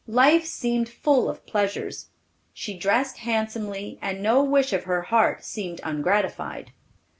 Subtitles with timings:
[0.07, 2.07] Life seemed full of pleasures.
[2.53, 6.71] She dressed handsomely, and no wish of her heart seemed ungratified.